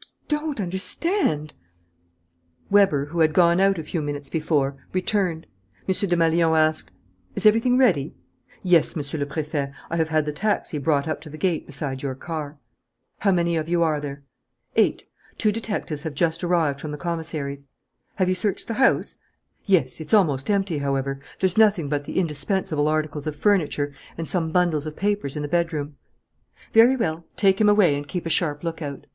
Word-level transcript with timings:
I 0.00 0.04
don't 0.28 0.60
understand" 0.60 1.54
Weber, 2.70 3.06
who 3.06 3.18
had 3.18 3.32
gone 3.32 3.58
out 3.58 3.78
a 3.78 3.82
few 3.82 4.00
minutes 4.00 4.28
before, 4.28 4.76
returned. 4.92 5.44
M. 5.88 5.88
Desmalions 5.92 6.56
asked: 6.56 6.92
"Is 7.34 7.46
everything 7.46 7.76
ready?" 7.76 8.14
"Yes, 8.62 8.94
Monsieur 8.94 9.18
le 9.18 9.26
Préfet, 9.26 9.72
I 9.90 9.96
have 9.96 10.10
had 10.10 10.24
the 10.24 10.30
taxi 10.32 10.78
brought 10.78 11.08
up 11.08 11.20
to 11.22 11.28
the 11.28 11.36
gate 11.36 11.66
beside 11.66 12.00
your 12.00 12.14
car." 12.14 12.60
"How 13.18 13.32
many 13.32 13.56
of 13.56 13.68
you 13.68 13.82
are 13.82 14.00
there?" 14.00 14.22
"Eight. 14.76 15.04
Two 15.36 15.50
detectives 15.50 16.04
have 16.04 16.14
just 16.14 16.44
arrived 16.44 16.80
from 16.80 16.92
the 16.92 16.96
commissary's." 16.96 17.66
"Have 18.18 18.28
you 18.28 18.36
searched 18.36 18.68
the 18.68 18.74
house?" 18.74 19.16
"Yes. 19.66 20.00
It's 20.00 20.14
almost 20.14 20.48
empty, 20.48 20.78
however. 20.78 21.18
There's 21.40 21.58
nothing 21.58 21.88
but 21.88 22.04
the 22.04 22.20
indispensable 22.20 22.86
articles 22.86 23.26
of 23.26 23.34
furniture 23.34 23.92
and 24.16 24.28
some 24.28 24.52
bundles 24.52 24.86
of 24.86 24.94
papers 24.94 25.34
in 25.34 25.42
the 25.42 25.48
bedroom." 25.48 25.96
"Very 26.72 26.94
well. 26.94 27.26
Take 27.34 27.60
him 27.60 27.68
away 27.68 27.96
and 27.96 28.06
keep 28.06 28.26
a 28.26 28.30
sharp 28.30 28.62
lookout." 28.62 29.06